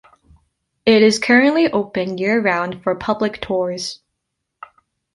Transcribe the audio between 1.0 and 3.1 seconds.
is currently open year-round for